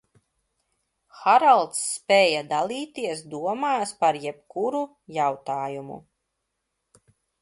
Haralds 1.17 1.81
spēja 1.89 2.41
dalīties 2.53 3.21
domās 3.35 3.93
par 4.01 4.19
jebkuru 4.25 4.81
jautājumu. 5.19 6.01